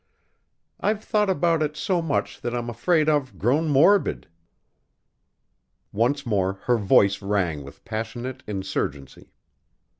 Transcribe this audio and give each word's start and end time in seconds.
I've 0.79 1.03
thought 1.03 1.29
about 1.29 1.61
it 1.61 1.77
so 1.77 2.01
much 2.01 2.41
that 2.41 2.55
I'm 2.55 2.71
afraid 2.71 3.07
I've 3.07 3.37
grown 3.37 3.67
morbid." 3.69 4.27
Once 5.91 6.25
more 6.25 6.53
her 6.63 6.77
voice 6.77 7.21
rang 7.21 7.63
with 7.63 7.85
passionate 7.85 8.41
insurgency. 8.47 9.31